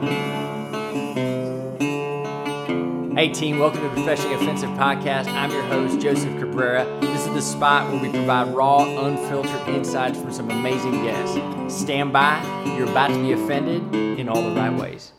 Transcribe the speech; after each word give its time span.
Hey, 0.00 0.06
team, 3.28 3.58
welcome 3.58 3.82
to 3.82 3.88
the 3.88 3.94
Professionally 3.96 4.36
Offensive 4.36 4.70
Podcast. 4.70 5.26
I'm 5.26 5.50
your 5.50 5.60
host, 5.64 6.00
Joseph 6.00 6.38
Cabrera. 6.38 6.86
This 7.02 7.26
is 7.26 7.34
the 7.34 7.42
spot 7.42 7.92
where 7.92 8.00
we 8.00 8.08
provide 8.08 8.48
raw, 8.54 8.84
unfiltered 8.84 9.68
insights 9.68 10.18
from 10.18 10.32
some 10.32 10.50
amazing 10.50 11.04
guests. 11.04 11.36
Stand 11.82 12.14
by, 12.14 12.42
you're 12.78 12.88
about 12.88 13.08
to 13.08 13.20
be 13.20 13.32
offended 13.32 13.94
in 14.18 14.30
all 14.30 14.42
the 14.42 14.56
right 14.56 14.72
ways. 14.72 15.12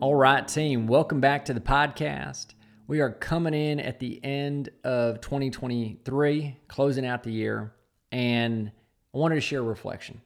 All 0.00 0.14
right, 0.14 0.46
team, 0.46 0.86
welcome 0.86 1.20
back 1.20 1.46
to 1.46 1.54
the 1.54 1.60
podcast. 1.60 2.54
We 2.86 3.00
are 3.00 3.10
coming 3.10 3.54
in 3.54 3.80
at 3.80 3.98
the 3.98 4.24
end 4.24 4.68
of 4.84 5.20
2023, 5.20 6.58
closing 6.68 7.04
out 7.04 7.24
the 7.24 7.32
year, 7.32 7.74
and 8.12 8.70
I 9.12 9.18
wanted 9.18 9.34
to 9.34 9.40
share 9.40 9.58
a 9.58 9.64
reflection. 9.64 10.20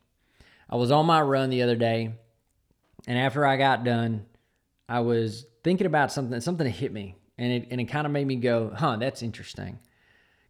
I 0.69 0.77
was 0.77 0.91
on 0.91 1.07
my 1.07 1.21
run 1.21 1.51
the 1.51 1.63
other 1.63 1.77
day 1.77 2.15
and 3.07 3.19
after 3.19 3.47
I 3.47 3.57
got 3.57 3.85
done, 3.85 4.27
I 4.89 5.01
was 5.01 5.47
thinking 5.63 5.87
about 5.87 6.13
something, 6.13 6.41
something 6.41 6.67
hit 6.71 6.93
me, 6.93 7.17
and 7.39 7.53
it 7.53 7.69
and 7.71 7.81
it 7.81 7.85
kind 7.87 8.07
of 8.07 8.13
made 8.13 8.27
me 8.27 8.37
go, 8.37 8.73
"Huh, 8.75 8.97
that's 8.97 9.23
interesting," 9.23 9.79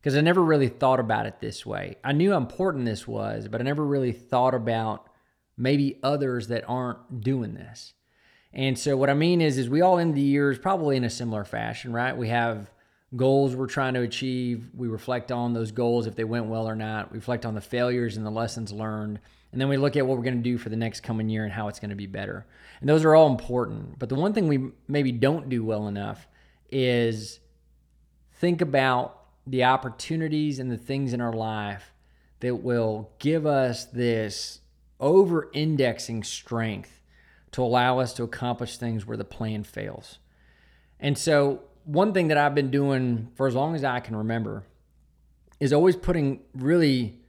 because 0.00 0.16
I 0.16 0.20
never 0.20 0.42
really 0.42 0.68
thought 0.68 1.00
about 1.00 1.26
it 1.26 1.40
this 1.40 1.66
way. 1.66 1.96
I 2.02 2.12
knew 2.12 2.32
how 2.32 2.38
important 2.38 2.84
this 2.86 3.06
was, 3.06 3.48
but 3.48 3.60
I 3.60 3.64
never 3.64 3.84
really 3.84 4.12
thought 4.12 4.54
about 4.54 5.08
maybe 5.56 5.98
others 6.02 6.48
that 6.48 6.64
aren't 6.68 7.20
doing 7.20 7.54
this. 7.54 7.94
And 8.52 8.78
so 8.78 8.96
what 8.96 9.10
I 9.10 9.14
mean 9.14 9.40
is, 9.40 9.58
is 9.58 9.68
we 9.68 9.82
all 9.82 9.98
end 9.98 10.14
the 10.14 10.20
years 10.20 10.58
probably 10.58 10.96
in 10.96 11.04
a 11.04 11.10
similar 11.10 11.44
fashion, 11.44 11.92
right? 11.92 12.16
We 12.16 12.28
have 12.28 12.70
goals 13.14 13.54
we're 13.54 13.66
trying 13.66 13.94
to 13.94 14.00
achieve. 14.00 14.70
We 14.74 14.88
reflect 14.88 15.30
on 15.32 15.52
those 15.52 15.72
goals 15.72 16.06
if 16.06 16.14
they 16.14 16.24
went 16.24 16.46
well 16.46 16.68
or 16.68 16.76
not. 16.76 17.10
We 17.10 17.18
reflect 17.18 17.44
on 17.44 17.54
the 17.54 17.60
failures 17.60 18.16
and 18.16 18.24
the 18.24 18.30
lessons 18.30 18.72
learned. 18.72 19.20
And 19.52 19.60
then 19.60 19.68
we 19.68 19.76
look 19.76 19.96
at 19.96 20.06
what 20.06 20.16
we're 20.16 20.24
going 20.24 20.36
to 20.36 20.42
do 20.42 20.58
for 20.58 20.68
the 20.68 20.76
next 20.76 21.00
coming 21.00 21.28
year 21.28 21.44
and 21.44 21.52
how 21.52 21.68
it's 21.68 21.80
going 21.80 21.90
to 21.90 21.96
be 21.96 22.06
better. 22.06 22.46
And 22.80 22.88
those 22.88 23.04
are 23.04 23.14
all 23.14 23.30
important. 23.30 23.98
But 23.98 24.08
the 24.08 24.14
one 24.14 24.32
thing 24.32 24.48
we 24.48 24.70
maybe 24.88 25.12
don't 25.12 25.48
do 25.48 25.64
well 25.64 25.88
enough 25.88 26.26
is 26.70 27.40
think 28.32 28.60
about 28.60 29.22
the 29.46 29.64
opportunities 29.64 30.58
and 30.58 30.70
the 30.70 30.76
things 30.76 31.12
in 31.12 31.20
our 31.20 31.32
life 31.32 31.92
that 32.40 32.56
will 32.56 33.10
give 33.18 33.46
us 33.46 33.84
this 33.84 34.60
over 35.00 35.48
indexing 35.52 36.24
strength 36.24 37.00
to 37.52 37.62
allow 37.62 37.98
us 37.98 38.12
to 38.14 38.22
accomplish 38.22 38.76
things 38.76 39.06
where 39.06 39.16
the 39.16 39.24
plan 39.24 39.64
fails. 39.64 40.18
And 41.00 41.16
so, 41.16 41.62
one 41.84 42.12
thing 42.12 42.28
that 42.28 42.36
I've 42.36 42.54
been 42.54 42.70
doing 42.70 43.28
for 43.36 43.46
as 43.46 43.54
long 43.54 43.74
as 43.74 43.84
I 43.84 44.00
can 44.00 44.16
remember 44.16 44.64
is 45.60 45.72
always 45.72 45.94
putting 45.96 46.40
really 46.54 47.20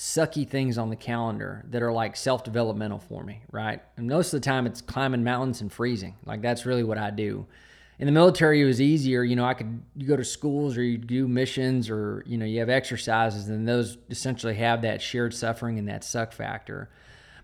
sucky 0.00 0.48
things 0.48 0.78
on 0.78 0.88
the 0.88 0.96
calendar 0.96 1.62
that 1.68 1.82
are 1.82 1.92
like 1.92 2.16
self 2.16 2.42
developmental 2.42 2.98
for 2.98 3.22
me, 3.22 3.42
right? 3.52 3.82
And 3.98 4.08
most 4.08 4.32
of 4.32 4.40
the 4.40 4.44
time 4.44 4.66
it's 4.66 4.80
climbing 4.80 5.22
mountains 5.22 5.60
and 5.60 5.70
freezing. 5.70 6.16
Like 6.24 6.40
that's 6.40 6.64
really 6.64 6.82
what 6.82 6.96
I 6.96 7.10
do. 7.10 7.46
In 7.98 8.06
the 8.06 8.12
military, 8.12 8.62
it 8.62 8.64
was 8.64 8.80
easier. 8.80 9.22
You 9.22 9.36
know, 9.36 9.44
I 9.44 9.52
could 9.52 9.82
you 9.94 10.06
go 10.06 10.16
to 10.16 10.24
schools 10.24 10.78
or 10.78 10.82
you 10.82 10.96
do 10.96 11.28
missions 11.28 11.90
or 11.90 12.24
you 12.26 12.38
know 12.38 12.46
you 12.46 12.60
have 12.60 12.70
exercises, 12.70 13.50
and 13.50 13.68
those 13.68 13.98
essentially 14.08 14.54
have 14.54 14.80
that 14.82 15.02
shared 15.02 15.34
suffering 15.34 15.78
and 15.78 15.86
that 15.88 16.02
suck 16.02 16.32
factor. 16.32 16.88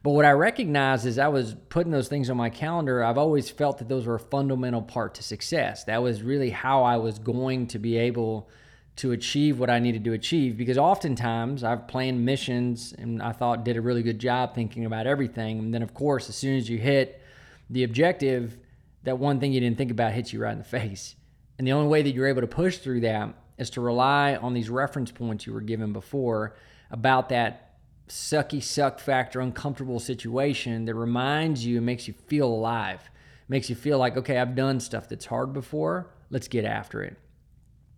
But 0.02 0.12
what 0.12 0.24
I 0.24 0.30
recognize 0.30 1.04
is 1.04 1.18
I 1.18 1.28
was 1.28 1.54
putting 1.68 1.92
those 1.92 2.08
things 2.08 2.30
on 2.30 2.38
my 2.38 2.48
calendar. 2.48 3.04
I've 3.04 3.18
always 3.18 3.50
felt 3.50 3.78
that 3.78 3.88
those 3.90 4.06
were 4.06 4.14
a 4.14 4.20
fundamental 4.20 4.80
part 4.80 5.16
to 5.16 5.22
success. 5.22 5.84
That 5.84 6.02
was 6.02 6.22
really 6.22 6.48
how 6.48 6.84
I 6.84 6.96
was 6.96 7.18
going 7.18 7.66
to 7.66 7.78
be 7.78 7.98
able 7.98 8.48
to 8.96 9.12
achieve 9.12 9.58
what 9.58 9.68
I 9.68 9.78
needed 9.78 10.04
to 10.04 10.14
achieve 10.14 10.56
because 10.56 10.78
oftentimes 10.78 11.62
I've 11.62 11.86
planned 11.86 12.24
missions 12.24 12.94
and 12.96 13.22
I 13.22 13.32
thought 13.32 13.64
did 13.64 13.76
a 13.76 13.80
really 13.80 14.02
good 14.02 14.18
job 14.18 14.54
thinking 14.54 14.86
about 14.86 15.06
everything. 15.06 15.58
And 15.58 15.74
then, 15.74 15.82
of 15.82 15.92
course, 15.92 16.28
as 16.30 16.36
soon 16.36 16.56
as 16.56 16.68
you 16.68 16.78
hit 16.78 17.20
the 17.68 17.84
objective, 17.84 18.56
that 19.02 19.18
one 19.18 19.38
thing 19.38 19.52
you 19.52 19.60
didn't 19.60 19.76
think 19.76 19.90
about 19.90 20.12
hits 20.12 20.32
you 20.32 20.40
right 20.40 20.52
in 20.52 20.58
the 20.58 20.64
face. 20.64 21.14
And 21.58 21.66
the 21.66 21.72
only 21.72 21.88
way 21.88 22.02
that 22.02 22.12
you're 22.12 22.26
able 22.26 22.40
to 22.40 22.46
push 22.46 22.78
through 22.78 23.00
that 23.00 23.34
is 23.58 23.70
to 23.70 23.80
rely 23.80 24.36
on 24.36 24.54
these 24.54 24.70
reference 24.70 25.10
points 25.10 25.46
you 25.46 25.52
were 25.52 25.60
given 25.60 25.92
before 25.92 26.56
about 26.90 27.28
that 27.28 27.78
sucky 28.08 28.62
suck 28.62 28.98
factor, 28.98 29.40
uncomfortable 29.40 29.98
situation 29.98 30.84
that 30.86 30.94
reminds 30.94 31.64
you 31.66 31.78
and 31.78 31.86
makes 31.86 32.08
you 32.08 32.14
feel 32.14 32.46
alive, 32.46 33.10
makes 33.48 33.68
you 33.68 33.76
feel 33.76 33.98
like, 33.98 34.16
okay, 34.16 34.38
I've 34.38 34.54
done 34.54 34.80
stuff 34.80 35.08
that's 35.08 35.26
hard 35.26 35.52
before. 35.52 36.10
Let's 36.30 36.48
get 36.48 36.64
after 36.64 37.02
it. 37.02 37.16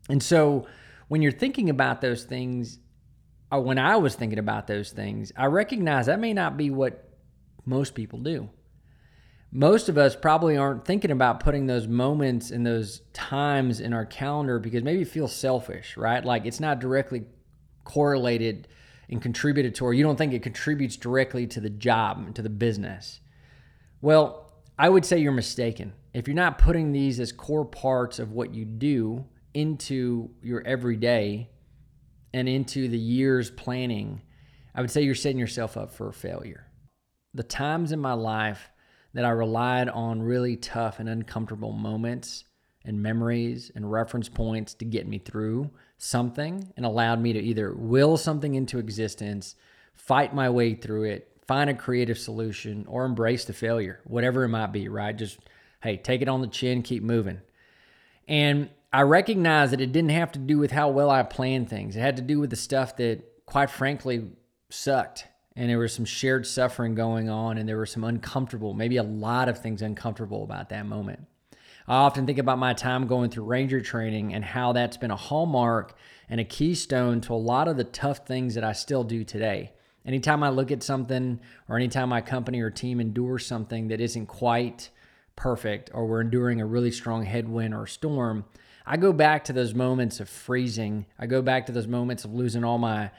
And 0.08 0.22
so, 0.22 0.66
when 1.08 1.22
you're 1.22 1.32
thinking 1.32 1.70
about 1.70 2.00
those 2.00 2.24
things, 2.24 2.78
or 3.50 3.60
when 3.60 3.78
I 3.78 3.96
was 3.96 4.14
thinking 4.14 4.38
about 4.38 4.66
those 4.66 4.92
things, 4.92 5.32
I 5.36 5.46
recognize 5.46 6.06
that 6.06 6.20
may 6.20 6.32
not 6.32 6.56
be 6.56 6.70
what 6.70 7.08
most 7.64 7.94
people 7.94 8.20
do. 8.20 8.50
Most 9.50 9.88
of 9.88 9.96
us 9.96 10.14
probably 10.14 10.58
aren't 10.58 10.84
thinking 10.84 11.10
about 11.10 11.40
putting 11.40 11.66
those 11.66 11.88
moments 11.88 12.50
and 12.50 12.66
those 12.66 13.00
times 13.14 13.80
in 13.80 13.94
our 13.94 14.04
calendar 14.04 14.58
because 14.58 14.84
maybe 14.84 15.02
it 15.02 15.08
feels 15.08 15.34
selfish, 15.34 15.96
right? 15.96 16.22
Like 16.22 16.44
it's 16.44 16.60
not 16.60 16.80
directly 16.80 17.24
correlated 17.84 18.68
and 19.08 19.22
contributed 19.22 19.74
to, 19.76 19.86
or 19.86 19.94
You 19.94 20.04
don't 20.04 20.16
think 20.16 20.34
it 20.34 20.42
contributes 20.42 20.96
directly 20.96 21.46
to 21.46 21.60
the 21.60 21.70
job, 21.70 22.34
to 22.34 22.42
the 22.42 22.50
business. 22.50 23.20
Well, 24.02 24.52
I 24.78 24.90
would 24.90 25.06
say 25.06 25.18
you're 25.18 25.32
mistaken. 25.32 25.94
If 26.12 26.28
you're 26.28 26.34
not 26.34 26.58
putting 26.58 26.92
these 26.92 27.18
as 27.18 27.32
core 27.32 27.64
parts 27.64 28.18
of 28.18 28.32
what 28.32 28.54
you 28.54 28.66
do, 28.66 29.24
into 29.58 30.30
your 30.42 30.62
everyday 30.64 31.50
and 32.32 32.48
into 32.48 32.88
the 32.88 32.98
year's 32.98 33.50
planning, 33.50 34.22
I 34.74 34.80
would 34.80 34.90
say 34.90 35.02
you're 35.02 35.14
setting 35.14 35.38
yourself 35.38 35.76
up 35.76 35.92
for 35.92 36.12
failure. 36.12 36.66
The 37.34 37.42
times 37.42 37.90
in 37.92 37.98
my 37.98 38.12
life 38.12 38.70
that 39.14 39.24
I 39.24 39.30
relied 39.30 39.88
on 39.88 40.22
really 40.22 40.56
tough 40.56 41.00
and 41.00 41.08
uncomfortable 41.08 41.72
moments 41.72 42.44
and 42.84 43.02
memories 43.02 43.72
and 43.74 43.90
reference 43.90 44.28
points 44.28 44.74
to 44.74 44.84
get 44.84 45.08
me 45.08 45.18
through 45.18 45.70
something 45.96 46.72
and 46.76 46.86
allowed 46.86 47.20
me 47.20 47.32
to 47.32 47.40
either 47.40 47.74
will 47.74 48.16
something 48.16 48.54
into 48.54 48.78
existence, 48.78 49.56
fight 49.94 50.34
my 50.34 50.48
way 50.48 50.74
through 50.74 51.04
it, 51.04 51.36
find 51.48 51.68
a 51.68 51.74
creative 51.74 52.18
solution, 52.18 52.84
or 52.86 53.04
embrace 53.04 53.44
the 53.44 53.52
failure, 53.52 54.00
whatever 54.04 54.44
it 54.44 54.48
might 54.48 54.72
be, 54.72 54.88
right? 54.88 55.16
Just, 55.16 55.38
hey, 55.82 55.96
take 55.96 56.22
it 56.22 56.28
on 56.28 56.42
the 56.42 56.46
chin, 56.46 56.82
keep 56.82 57.02
moving. 57.02 57.40
And 58.28 58.68
I 58.90 59.02
recognize 59.02 59.70
that 59.70 59.82
it 59.82 59.92
didn't 59.92 60.12
have 60.12 60.32
to 60.32 60.38
do 60.38 60.58
with 60.58 60.70
how 60.70 60.88
well 60.88 61.10
I 61.10 61.22
planned 61.22 61.68
things. 61.68 61.94
It 61.94 62.00
had 62.00 62.16
to 62.16 62.22
do 62.22 62.40
with 62.40 62.48
the 62.48 62.56
stuff 62.56 62.96
that, 62.96 63.44
quite 63.44 63.68
frankly, 63.68 64.30
sucked. 64.70 65.26
And 65.54 65.68
there 65.68 65.78
was 65.78 65.92
some 65.92 66.06
shared 66.06 66.46
suffering 66.46 66.94
going 66.94 67.28
on, 67.28 67.58
and 67.58 67.68
there 67.68 67.76
were 67.76 67.84
some 67.84 68.04
uncomfortable, 68.04 68.72
maybe 68.72 68.96
a 68.96 69.02
lot 69.02 69.48
of 69.48 69.58
things 69.58 69.82
uncomfortable 69.82 70.42
about 70.42 70.70
that 70.70 70.86
moment. 70.86 71.26
I 71.86 71.96
often 71.96 72.26
think 72.26 72.38
about 72.38 72.58
my 72.58 72.72
time 72.74 73.06
going 73.06 73.30
through 73.30 73.44
Ranger 73.44 73.80
training 73.80 74.34
and 74.34 74.44
how 74.44 74.72
that's 74.72 74.96
been 74.96 75.10
a 75.10 75.16
hallmark 75.16 75.96
and 76.30 76.40
a 76.40 76.44
keystone 76.44 77.20
to 77.22 77.32
a 77.32 77.34
lot 77.34 77.68
of 77.68 77.76
the 77.76 77.84
tough 77.84 78.26
things 78.26 78.54
that 78.54 78.64
I 78.64 78.72
still 78.72 79.04
do 79.04 79.24
today. 79.24 79.72
Anytime 80.06 80.42
I 80.42 80.48
look 80.48 80.70
at 80.70 80.82
something, 80.82 81.40
or 81.68 81.76
anytime 81.76 82.08
my 82.08 82.20
company 82.20 82.60
or 82.60 82.70
team 82.70 83.00
endures 83.00 83.44
something 83.44 83.88
that 83.88 84.00
isn't 84.00 84.26
quite 84.26 84.90
perfect, 85.36 85.90
or 85.92 86.06
we're 86.06 86.22
enduring 86.22 86.60
a 86.60 86.66
really 86.66 86.90
strong 86.90 87.24
headwind 87.24 87.74
or 87.74 87.86
storm, 87.86 88.44
I 88.90 88.96
go 88.96 89.12
back 89.12 89.44
to 89.44 89.52
those 89.52 89.74
moments 89.74 90.18
of 90.18 90.30
freezing. 90.30 91.04
I 91.18 91.26
go 91.26 91.42
back 91.42 91.66
to 91.66 91.72
those 91.72 91.86
moments 91.86 92.24
of 92.24 92.32
losing 92.32 92.64
all 92.64 92.78
my 92.78 93.10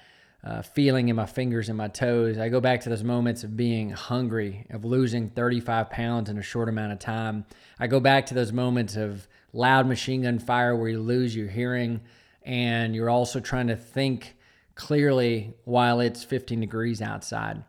uh, 0.44 0.64
feeling 0.64 1.10
in 1.10 1.16
my 1.16 1.28
fingers 1.28 1.70
and 1.70 1.78
my 1.78 1.90
toes. 1.90 2.40
I 2.40 2.50
go 2.50 2.60
back 2.60 2.82
to 2.82 2.90
those 2.90 3.04
moments 3.04 3.44
of 3.44 3.56
being 3.56 3.92
hungry, 3.92 4.66
of 4.72 4.84
losing 4.84 5.30
35 5.30 5.92
pounds 5.92 6.28
in 6.28 6.40
a 6.40 6.42
short 6.42 6.70
amount 6.70 6.94
of 6.94 6.98
time. 6.98 7.46
I 7.80 7.86
go 7.86 8.00
back 8.00 8.26
to 8.28 8.34
those 8.34 8.52
moments 8.52 8.96
of 8.96 9.28
loud 9.54 9.86
machine 9.86 10.24
gun 10.24 10.40
fire 10.40 10.76
where 10.76 10.90
you 10.90 11.00
lose 11.02 11.36
your 11.36 11.50
hearing 11.50 12.02
and 12.42 12.96
you're 12.96 13.10
also 13.10 13.40
trying 13.40 13.68
to 13.68 13.76
think 13.76 14.38
clearly 14.74 15.54
while 15.66 16.00
it's 16.00 16.24
15 16.24 16.62
degrees 16.62 17.00
outside. 17.00 17.64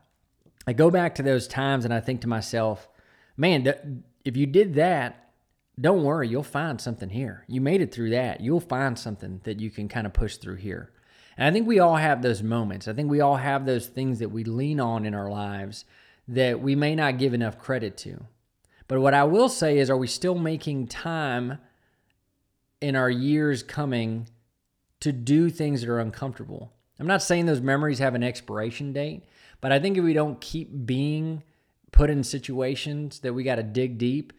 I 0.66 0.72
go 0.72 0.90
back 0.90 1.16
to 1.16 1.22
those 1.22 1.46
times 1.46 1.84
and 1.84 1.92
I 1.92 2.00
think 2.00 2.22
to 2.22 2.28
myself, 2.28 2.88
man, 3.36 3.64
th- 3.64 3.76
if 4.24 4.38
you 4.38 4.46
did 4.46 4.74
that, 4.76 5.29
don't 5.80 6.04
worry, 6.04 6.28
you'll 6.28 6.42
find 6.42 6.80
something 6.80 7.08
here. 7.08 7.44
You 7.48 7.60
made 7.60 7.80
it 7.80 7.92
through 7.92 8.10
that. 8.10 8.40
You'll 8.40 8.60
find 8.60 8.98
something 8.98 9.40
that 9.44 9.60
you 9.60 9.70
can 9.70 9.88
kind 9.88 10.06
of 10.06 10.12
push 10.12 10.36
through 10.36 10.56
here. 10.56 10.92
And 11.36 11.48
I 11.48 11.52
think 11.52 11.66
we 11.66 11.78
all 11.78 11.96
have 11.96 12.22
those 12.22 12.42
moments. 12.42 12.86
I 12.86 12.92
think 12.92 13.10
we 13.10 13.20
all 13.20 13.36
have 13.36 13.64
those 13.64 13.86
things 13.86 14.18
that 14.18 14.30
we 14.30 14.44
lean 14.44 14.78
on 14.80 15.06
in 15.06 15.14
our 15.14 15.30
lives 15.30 15.84
that 16.28 16.60
we 16.60 16.74
may 16.74 16.94
not 16.94 17.18
give 17.18 17.32
enough 17.32 17.58
credit 17.58 17.96
to. 17.98 18.26
But 18.88 19.00
what 19.00 19.14
I 19.14 19.24
will 19.24 19.48
say 19.48 19.78
is, 19.78 19.88
are 19.88 19.96
we 19.96 20.06
still 20.06 20.34
making 20.34 20.88
time 20.88 21.58
in 22.80 22.96
our 22.96 23.10
years 23.10 23.62
coming 23.62 24.28
to 25.00 25.12
do 25.12 25.48
things 25.48 25.80
that 25.80 25.88
are 25.88 26.00
uncomfortable? 26.00 26.72
I'm 26.98 27.06
not 27.06 27.22
saying 27.22 27.46
those 27.46 27.60
memories 27.60 28.00
have 28.00 28.14
an 28.14 28.22
expiration 28.22 28.92
date, 28.92 29.24
but 29.60 29.72
I 29.72 29.78
think 29.78 29.96
if 29.96 30.04
we 30.04 30.12
don't 30.12 30.40
keep 30.40 30.84
being 30.84 31.42
put 31.92 32.10
in 32.10 32.22
situations 32.22 33.20
that 33.20 33.32
we 33.32 33.44
got 33.44 33.56
to 33.56 33.62
dig 33.62 33.96
deep, 33.96 34.32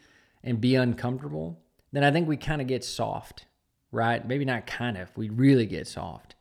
and 0.43 0.61
be 0.61 0.75
uncomfortable, 0.75 1.59
then 1.91 2.03
I 2.03 2.11
think 2.11 2.27
we 2.27 2.37
kind 2.37 2.61
of 2.61 2.67
get 2.67 2.83
soft, 2.83 3.45
right? 3.91 4.25
Maybe 4.25 4.45
not 4.45 4.65
kind 4.65 4.97
of, 4.97 5.09
we 5.15 5.29
really 5.29 5.65
get 5.65 5.87
soft. 5.87 6.35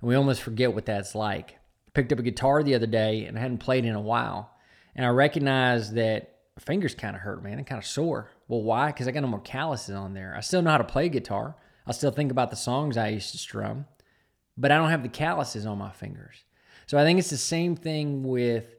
And 0.00 0.08
we 0.08 0.14
almost 0.14 0.42
forget 0.42 0.74
what 0.74 0.86
that's 0.86 1.14
like. 1.14 1.52
I 1.52 1.90
Picked 1.94 2.12
up 2.12 2.18
a 2.18 2.22
guitar 2.22 2.62
the 2.62 2.74
other 2.74 2.86
day 2.86 3.24
and 3.24 3.38
I 3.38 3.40
hadn't 3.40 3.58
played 3.58 3.84
in 3.84 3.94
a 3.94 4.00
while. 4.00 4.50
And 4.94 5.04
I 5.04 5.10
recognize 5.10 5.92
that 5.92 6.36
fingers 6.58 6.94
kind 6.94 7.14
of 7.14 7.22
hurt, 7.22 7.42
man. 7.42 7.56
They're 7.56 7.64
kind 7.64 7.80
of 7.80 7.86
sore. 7.86 8.30
Well, 8.48 8.62
why? 8.62 8.88
Because 8.88 9.08
I 9.08 9.12
got 9.12 9.20
no 9.20 9.28
more 9.28 9.40
calluses 9.40 9.94
on 9.94 10.14
there. 10.14 10.34
I 10.36 10.40
still 10.40 10.62
know 10.62 10.70
how 10.70 10.78
to 10.78 10.84
play 10.84 11.08
guitar. 11.08 11.56
I 11.86 11.92
still 11.92 12.10
think 12.10 12.30
about 12.30 12.50
the 12.50 12.56
songs 12.56 12.96
I 12.96 13.08
used 13.08 13.32
to 13.32 13.38
strum, 13.38 13.86
but 14.56 14.72
I 14.72 14.76
don't 14.76 14.90
have 14.90 15.02
the 15.02 15.08
calluses 15.08 15.66
on 15.66 15.78
my 15.78 15.92
fingers. 15.92 16.44
So 16.86 16.98
I 16.98 17.04
think 17.04 17.18
it's 17.18 17.30
the 17.30 17.36
same 17.36 17.76
thing 17.76 18.22
with 18.22 18.75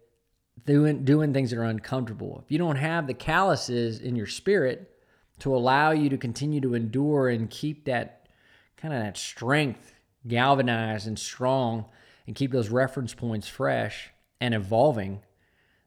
doing 0.68 1.04
doing 1.04 1.34
things 1.34 1.50
that 1.50 1.58
are 1.58 1.64
uncomfortable. 1.64 2.44
If 2.46 2.52
you 2.52 2.60
don't 2.60 2.76
have 2.76 3.08
the 3.08 3.16
calluses 3.16 4.00
in 4.00 4.16
your 4.16 4.28
spirit 4.28 4.92
to 5.40 5.56
allow 5.56 5.92
you 5.92 6.10
to 6.10 6.18
continue 6.18 6.62
to 6.62 6.76
endure 6.76 7.30
and 7.30 7.50
keep 7.50 7.86
that 7.86 8.28
kind 8.76 8.94
of 8.94 9.00
that 9.02 9.18
strength 9.18 9.96
galvanized 10.28 11.08
and 11.08 11.18
strong 11.18 11.86
and 12.28 12.36
keep 12.36 12.52
those 12.52 12.70
reference 12.70 13.14
points 13.14 13.48
fresh 13.48 14.12
and 14.42 14.54
evolving, 14.54 15.22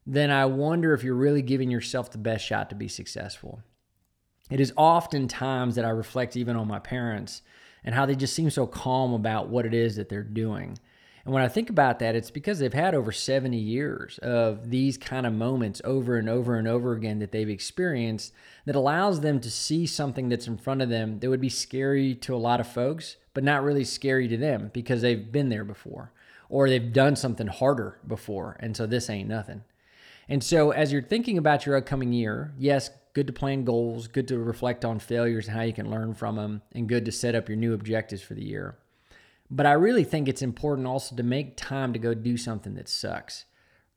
then 0.07 0.31
I 0.31 0.47
wonder 0.47 0.95
if 0.95 1.05
you're 1.05 1.15
really 1.15 1.43
giving 1.43 1.71
yourself 1.71 2.11
the 2.11 2.19
best 2.19 2.45
shot 2.45 2.71
to 2.71 2.77
be 2.77 2.89
successful. 2.89 3.63
It 4.51 4.59
is 4.61 4.73
often 4.77 5.29
times 5.29 5.77
that 5.77 5.85
I 5.85 5.91
reflect 5.91 6.37
even 6.37 6.57
on 6.57 6.67
my 6.67 6.79
parents 6.79 7.43
and 7.85 7.95
how 7.95 8.07
they 8.07 8.17
just 8.17 8.35
seem 8.35 8.51
so 8.51 8.67
calm 8.67 9.13
about 9.13 9.49
what 9.49 9.67
it 9.67 9.75
is 9.75 9.97
that 9.97 10.09
they're 10.09 10.23
doing. 10.23 10.79
And 11.25 11.35
when 11.35 11.43
I 11.43 11.49
think 11.49 11.69
about 11.69 11.99
that, 11.99 12.15
it's 12.15 12.31
because 12.31 12.59
they've 12.59 12.73
had 12.73 12.95
over 12.95 13.13
70 13.13 13.57
years 13.57 14.19
of 14.19 14.71
these 14.71 14.97
kind 14.97 15.27
of 15.27 15.33
moments 15.33 15.83
over 15.85 16.17
and 16.17 16.29
over 16.29 16.57
and 16.57 16.67
over 16.67 16.93
again 16.93 17.19
that 17.19 17.31
they've 17.31 17.49
experienced 17.49 18.33
that 18.65 18.75
allows 18.75 19.21
them 19.21 19.41
to 19.41 19.51
see 19.51 19.87
something 19.87 20.29
that's 20.29 20.47
in 20.47 20.57
front 20.57 20.81
of 20.81 20.89
them 20.89 21.19
that 21.21 21.29
would 21.29 21.41
be 21.41 21.51
scary 21.51 22.15
to 22.15 22.35
a 22.35 22.39
lot 22.39 22.61
of 22.61 22.67
folks, 22.67 23.17
but 23.35 23.45
not 23.45 23.63
really 23.63 23.85
scary 23.85 24.29
to 24.29 24.37
them 24.37 24.71
because 24.73 25.03
they've 25.03 25.31
been 25.31 25.51
there 25.51 25.65
before 25.65 26.13
or 26.49 26.69
they've 26.69 26.93
done 26.93 27.17
something 27.17 27.47
harder 27.47 27.99
before. 28.07 28.57
And 28.61 28.77
so 28.77 28.87
this 28.87 29.09
ain't 29.09 29.29
nothing. 29.29 29.63
And 30.29 30.43
so 30.43 30.71
as 30.71 30.93
you're 30.93 31.03
thinking 31.03 31.39
about 31.39 31.67
your 31.67 31.77
upcoming 31.77 32.13
year, 32.13 32.53
yes, 32.59 32.91
good 33.15 33.27
to 33.27 33.33
plan 33.33 33.65
goals, 33.65 34.09
good 34.09 34.29
to 34.29 34.39
reflect 34.39 34.85
on 34.85 34.99
failures 34.99 35.49
and 35.49 35.57
how 35.57 35.63
you 35.63 35.73
can 35.73 35.91
learn 35.91 36.15
from 36.15 36.37
them, 36.37 36.63
and 36.73 36.89
good 36.89 37.05
to 37.05 37.13
set 37.13 37.35
up 37.35 37.49
your 37.49 37.57
new 37.57 37.75
objectives 37.75 38.23
for 38.23 38.35
the 38.35 38.45
year. 38.45 38.77
But 39.51 39.67
I 39.67 39.73
really 39.73 40.05
think 40.05 40.29
it's 40.29 40.43
important 40.43 40.87
also 40.87 41.17
to 41.17 41.23
make 41.23 41.57
time 41.57 41.93
to 41.93 41.99
go 41.99 42.15
do 42.15 42.37
something 42.37 42.75
that 42.75 42.89
sucks 42.89 43.47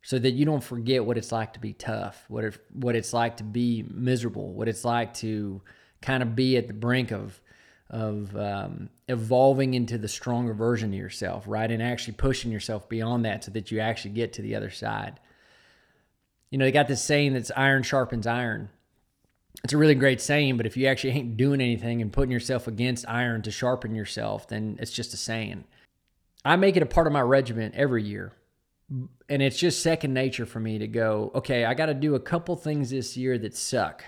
so 0.02 0.18
that 0.18 0.32
you 0.32 0.44
don't 0.44 0.62
forget 0.62 1.04
what 1.04 1.16
it's 1.16 1.32
like 1.32 1.54
to 1.54 1.60
be 1.60 1.72
tough, 1.72 2.24
what 2.28 2.44
it, 2.44 2.58
what 2.72 2.96
it's 2.96 3.12
like 3.12 3.38
to 3.38 3.44
be 3.44 3.84
miserable, 3.88 4.52
what 4.52 4.68
it's 4.68 4.84
like 4.84 5.14
to 5.14 5.62
kind 6.02 6.22
of 6.22 6.36
be 6.36 6.56
at 6.56 6.66
the 6.66 6.74
brink 6.74 7.10
of 7.10 7.40
of 7.90 8.34
um, 8.36 8.88
evolving 9.08 9.74
into 9.74 9.98
the 9.98 10.08
stronger 10.08 10.52
version 10.52 10.92
of 10.92 10.98
yourself, 10.98 11.44
right? 11.46 11.70
And 11.70 11.82
actually 11.82 12.14
pushing 12.14 12.50
yourself 12.50 12.88
beyond 12.88 13.24
that 13.24 13.44
so 13.44 13.52
that 13.52 13.70
you 13.70 13.78
actually 13.78 14.14
get 14.14 14.32
to 14.32 14.42
the 14.42 14.56
other 14.56 14.70
side. 14.70 15.20
You 16.50 16.58
know, 16.58 16.64
they 16.64 16.72
got 16.72 16.88
this 16.88 17.02
saying 17.02 17.34
that's 17.34 17.52
iron 17.54 17.82
sharpens 17.82 18.26
iron. 18.26 18.70
It's 19.62 19.72
a 19.72 19.78
really 19.78 19.94
great 19.94 20.20
saying, 20.20 20.56
but 20.56 20.66
if 20.66 20.76
you 20.76 20.86
actually 20.86 21.12
ain't 21.12 21.36
doing 21.36 21.60
anything 21.60 22.02
and 22.02 22.12
putting 22.12 22.32
yourself 22.32 22.66
against 22.66 23.08
iron 23.08 23.42
to 23.42 23.50
sharpen 23.50 23.94
yourself, 23.94 24.48
then 24.48 24.76
it's 24.80 24.90
just 24.90 25.14
a 25.14 25.16
saying. 25.16 25.64
I 26.44 26.56
make 26.56 26.76
it 26.76 26.82
a 26.82 26.86
part 26.86 27.06
of 27.06 27.12
my 27.12 27.22
regiment 27.22 27.74
every 27.74 28.02
year. 28.02 28.32
And 29.28 29.42
it's 29.42 29.58
just 29.58 29.82
second 29.82 30.12
nature 30.12 30.44
for 30.44 30.60
me 30.60 30.78
to 30.78 30.86
go, 30.86 31.30
okay, 31.34 31.64
I 31.64 31.72
got 31.72 31.86
to 31.86 31.94
do 31.94 32.14
a 32.14 32.20
couple 32.20 32.56
things 32.56 32.90
this 32.90 33.16
year 33.16 33.38
that 33.38 33.56
suck 33.56 34.04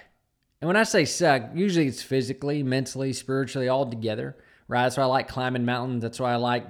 and 0.60 0.68
when 0.68 0.76
I 0.76 0.84
say 0.84 1.04
suck, 1.04 1.50
usually 1.54 1.86
it's 1.86 2.02
physically, 2.02 2.62
mentally, 2.62 3.12
spiritually, 3.12 3.68
all 3.68 3.88
together, 3.88 4.36
right? 4.68 4.84
That's 4.84 4.96
why 4.96 5.02
I 5.02 5.06
like 5.06 5.28
climbing 5.28 5.64
mountains. 5.64 6.02
That's 6.02 6.18
why 6.18 6.32
I 6.32 6.36
like 6.36 6.66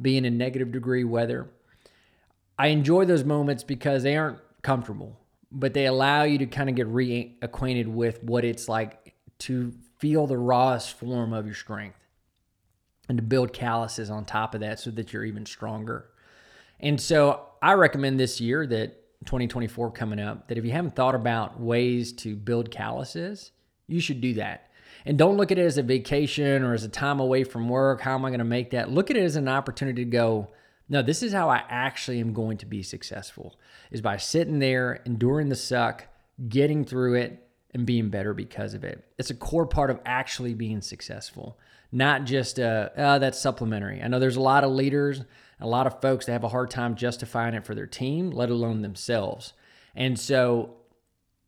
being 0.00 0.24
in 0.24 0.38
negative 0.38 0.72
degree 0.72 1.04
weather. 1.04 1.48
I 2.58 2.68
enjoy 2.68 3.04
those 3.04 3.24
moments 3.24 3.62
because 3.62 4.02
they 4.02 4.16
aren't 4.16 4.38
comfortable, 4.62 5.20
but 5.58 5.72
they 5.72 5.86
allow 5.86 6.22
you 6.22 6.36
to 6.38 6.46
kind 6.46 6.68
of 6.68 6.76
get 6.76 6.86
reacquainted 6.86 7.86
with 7.86 8.22
what 8.22 8.44
it's 8.44 8.68
like 8.68 9.14
to 9.38 9.72
feel 9.98 10.26
the 10.26 10.36
rawest 10.36 10.98
form 10.98 11.32
of 11.32 11.46
your 11.46 11.54
strength 11.54 11.98
and 13.08 13.16
to 13.16 13.22
build 13.22 13.54
calluses 13.54 14.10
on 14.10 14.26
top 14.26 14.54
of 14.54 14.60
that 14.60 14.78
so 14.78 14.90
that 14.90 15.12
you're 15.12 15.24
even 15.24 15.46
stronger. 15.46 16.10
And 16.78 17.00
so 17.00 17.46
I 17.62 17.72
recommend 17.72 18.20
this 18.20 18.38
year 18.38 18.66
that 18.66 19.02
2024 19.24 19.92
coming 19.92 20.20
up 20.20 20.48
that 20.48 20.58
if 20.58 20.64
you 20.64 20.72
haven't 20.72 20.94
thought 20.94 21.14
about 21.14 21.58
ways 21.58 22.12
to 22.12 22.36
build 22.36 22.70
calluses, 22.70 23.52
you 23.88 23.98
should 23.98 24.20
do 24.20 24.34
that. 24.34 24.70
And 25.06 25.16
don't 25.16 25.38
look 25.38 25.50
at 25.50 25.58
it 25.58 25.64
as 25.64 25.78
a 25.78 25.82
vacation 25.82 26.64
or 26.64 26.74
as 26.74 26.84
a 26.84 26.88
time 26.88 27.18
away 27.18 27.44
from 27.44 27.68
work. 27.68 28.02
How 28.02 28.14
am 28.14 28.26
I 28.26 28.28
going 28.28 28.40
to 28.40 28.44
make 28.44 28.70
that? 28.72 28.90
Look 28.90 29.10
at 29.10 29.16
it 29.16 29.22
as 29.22 29.36
an 29.36 29.48
opportunity 29.48 30.04
to 30.04 30.10
go, 30.10 30.50
no, 30.88 31.02
this 31.02 31.22
is 31.22 31.32
how 31.32 31.48
I 31.48 31.62
actually 31.68 32.20
am 32.20 32.32
going 32.32 32.58
to 32.58 32.66
be 32.66 32.82
successful 32.82 33.58
is 33.90 34.00
by 34.00 34.16
sitting 34.16 34.58
there, 34.58 35.02
enduring 35.04 35.48
the 35.48 35.56
suck, 35.56 36.06
getting 36.48 36.84
through 36.84 37.14
it, 37.14 37.42
and 37.74 37.84
being 37.84 38.08
better 38.08 38.32
because 38.32 38.72
of 38.72 38.84
it. 38.84 39.04
It's 39.18 39.30
a 39.30 39.34
core 39.34 39.66
part 39.66 39.90
of 39.90 40.00
actually 40.06 40.54
being 40.54 40.80
successful, 40.80 41.58
not 41.92 42.24
just 42.24 42.58
uh, 42.58 42.90
oh, 42.96 43.18
that's 43.18 43.38
supplementary. 43.38 44.00
I 44.02 44.08
know 44.08 44.18
there's 44.18 44.36
a 44.36 44.40
lot 44.40 44.64
of 44.64 44.70
leaders 44.70 45.22
a 45.60 45.66
lot 45.66 45.86
of 45.86 46.00
folks 46.00 46.26
that 46.26 46.32
have 46.32 46.44
a 46.44 46.48
hard 46.48 46.70
time 46.70 46.96
justifying 46.96 47.54
it 47.54 47.64
for 47.64 47.74
their 47.74 47.86
team, 47.86 48.30
let 48.30 48.50
alone 48.50 48.82
themselves. 48.82 49.52
And 49.94 50.18
so, 50.18 50.74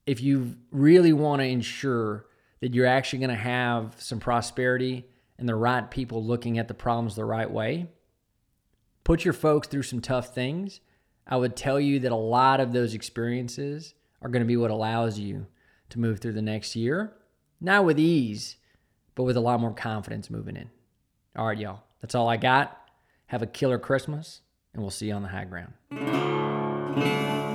if 0.07 0.23
you 0.23 0.57
really 0.71 1.13
want 1.13 1.41
to 1.41 1.47
ensure 1.47 2.27
that 2.61 2.75
you're 2.75 2.87
actually 2.87 3.19
going 3.19 3.29
to 3.31 3.37
have 3.37 3.95
some 3.99 4.19
prosperity 4.19 5.05
and 5.39 5.49
the 5.49 5.55
right 5.55 5.91
people 5.91 6.25
looking 6.25 6.59
at 6.59 6.67
the 6.67 6.75
problems 6.75 7.15
the 7.15 7.25
right 7.25 7.51
way, 7.51 7.89
put 9.09 9.25
your 9.25 9.33
folks 9.33 9.67
through 9.67 9.83
some 9.83 10.03
tough 10.03 10.35
things. 10.35 10.81
I 11.27 11.39
would 11.39 11.57
tell 11.57 11.81
you 11.81 11.99
that 12.01 12.13
a 12.13 12.17
lot 12.17 12.61
of 12.61 12.75
those 12.75 12.93
experiences 12.93 13.95
are 14.21 14.29
going 14.29 14.43
to 14.43 14.47
be 14.47 14.59
what 14.59 14.71
allows 14.71 15.19
you 15.19 15.47
to 15.89 15.99
move 15.99 16.21
through 16.21 16.35
the 16.35 16.43
next 16.43 16.77
year, 16.77 17.15
not 17.59 17.87
with 17.87 17.99
ease, 17.99 18.57
but 19.15 19.23
with 19.23 19.39
a 19.39 19.41
lot 19.41 19.61
more 19.61 19.73
confidence 19.73 20.29
moving 20.29 20.57
in. 20.57 20.69
All 21.35 21.47
right, 21.47 21.57
y'all. 21.57 21.85
That's 22.03 22.15
all 22.15 22.29
I 22.29 22.37
got. 22.37 22.79
Have 23.29 23.41
a 23.41 23.47
killer 23.47 23.79
Christmas, 23.79 24.43
and 24.75 24.83
we'll 24.83 24.91
see 24.91 25.07
you 25.07 25.15
on 25.15 25.23
the 25.23 25.29
high 25.29 25.47
ground. 25.47 25.73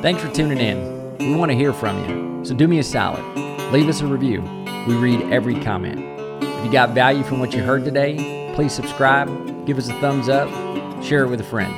Thanks 0.01 0.23
for 0.23 0.33
tuning 0.33 0.57
in. 0.57 1.17
We 1.19 1.35
want 1.35 1.51
to 1.51 1.55
hear 1.55 1.71
from 1.71 2.03
you, 2.09 2.43
so 2.43 2.55
do 2.55 2.67
me 2.67 2.79
a 2.79 2.83
solid. 2.83 3.23
Leave 3.71 3.87
us 3.87 4.01
a 4.01 4.07
review. 4.07 4.41
We 4.87 4.95
read 4.95 5.21
every 5.31 5.59
comment. 5.61 5.99
If 6.43 6.65
you 6.65 6.71
got 6.71 6.95
value 6.95 7.21
from 7.21 7.39
what 7.39 7.53
you 7.53 7.61
heard 7.61 7.85
today, 7.85 8.51
please 8.55 8.73
subscribe, 8.73 9.67
give 9.67 9.77
us 9.77 9.87
a 9.89 9.93
thumbs 9.99 10.29
up, 10.29 10.49
share 11.03 11.23
it 11.23 11.29
with 11.29 11.41
a 11.41 11.43
friend. 11.43 11.73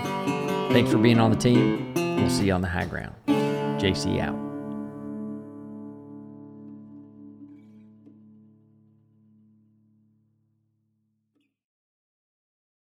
Thanks 0.71 0.91
for 0.91 0.97
being 0.97 1.19
on 1.19 1.31
the 1.31 1.37
team. 1.37 1.93
We'll 1.95 2.29
see 2.29 2.45
you 2.45 2.53
on 2.53 2.61
the 2.61 2.67
high 2.67 2.85
ground. 2.85 3.15
JC 3.27 4.19
out. 4.19 4.44